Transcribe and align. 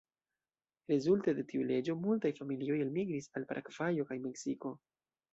Rezulte 0.91 1.33
de 1.39 1.43
tiu 1.51 1.67
leĝo 1.71 1.95
multaj 2.05 2.31
familioj 2.39 2.77
elmigris 2.85 3.27
al 3.41 3.45
Paragvajo 3.51 4.07
kaj 4.13 4.17
Meksiko. 4.25 4.73